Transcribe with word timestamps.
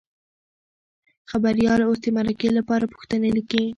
خبریال 1.29 1.79
اوس 1.83 1.99
د 2.03 2.07
مرکې 2.17 2.49
لپاره 2.57 2.89
پوښتنې 2.93 3.29
لیکي. 3.37 3.63